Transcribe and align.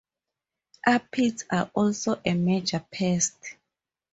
Aphids 0.83 1.45
are 1.51 1.69
also 1.75 2.19
a 2.25 2.33
major 2.33 2.79
pest. 2.91 3.35